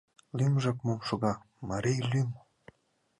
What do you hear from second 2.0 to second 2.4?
лӱм!